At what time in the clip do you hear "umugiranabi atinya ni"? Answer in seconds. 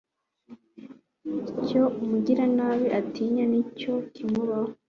2.03-3.61